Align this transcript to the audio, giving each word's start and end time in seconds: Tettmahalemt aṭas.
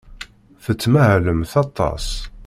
Tettmahalemt 0.63 1.53
aṭas. 1.63 2.07